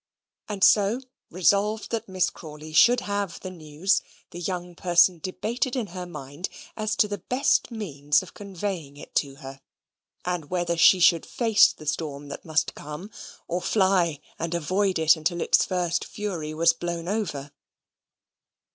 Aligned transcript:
And 0.49 0.63
so, 0.63 1.01
resolved 1.29 1.91
that 1.91 2.09
Miss 2.09 2.31
Crawley 2.31 2.73
should 2.73 3.01
have 3.01 3.39
the 3.41 3.51
news, 3.51 4.01
the 4.31 4.39
young 4.39 4.73
person 4.73 5.19
debated 5.19 5.75
in 5.75 5.85
her 5.93 6.07
mind 6.07 6.49
as 6.75 6.95
to 6.95 7.07
the 7.07 7.19
best 7.19 7.69
means 7.69 8.23
of 8.23 8.33
conveying 8.33 8.97
it 8.97 9.13
to 9.17 9.35
her; 9.35 9.61
and 10.25 10.49
whether 10.49 10.75
she 10.75 10.99
should 10.99 11.23
face 11.23 11.71
the 11.71 11.85
storm 11.85 12.29
that 12.29 12.43
must 12.43 12.73
come, 12.73 13.11
or 13.47 13.61
fly 13.61 14.19
and 14.39 14.55
avoid 14.55 14.97
it 14.97 15.15
until 15.15 15.39
its 15.39 15.65
first 15.65 16.03
fury 16.05 16.51
was 16.51 16.73
blown 16.73 17.07
over. 17.07 17.51